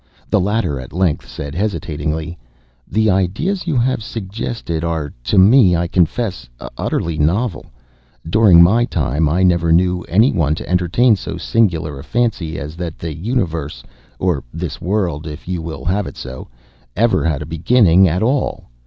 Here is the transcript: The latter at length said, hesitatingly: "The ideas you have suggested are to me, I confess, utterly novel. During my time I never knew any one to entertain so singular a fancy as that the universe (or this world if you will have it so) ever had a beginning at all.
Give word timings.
The 0.31 0.39
latter 0.39 0.79
at 0.79 0.93
length 0.93 1.29
said, 1.29 1.53
hesitatingly: 1.53 2.35
"The 2.89 3.11
ideas 3.11 3.67
you 3.67 3.75
have 3.77 4.01
suggested 4.01 4.83
are 4.83 5.13
to 5.25 5.37
me, 5.37 5.75
I 5.75 5.87
confess, 5.87 6.49
utterly 6.75 7.19
novel. 7.19 7.67
During 8.27 8.63
my 8.63 8.85
time 8.85 9.29
I 9.29 9.43
never 9.43 9.71
knew 9.71 10.01
any 10.09 10.31
one 10.31 10.55
to 10.55 10.67
entertain 10.67 11.17
so 11.17 11.37
singular 11.37 11.99
a 11.99 12.03
fancy 12.03 12.57
as 12.57 12.75
that 12.77 12.97
the 12.97 13.13
universe 13.13 13.83
(or 14.17 14.43
this 14.51 14.81
world 14.81 15.27
if 15.27 15.47
you 15.47 15.61
will 15.61 15.85
have 15.85 16.07
it 16.07 16.17
so) 16.17 16.47
ever 16.95 17.23
had 17.23 17.43
a 17.43 17.45
beginning 17.45 18.07
at 18.07 18.23
all. 18.23 18.71